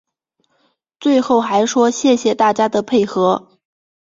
[0.99, 3.59] 最后还说谢谢大家的配合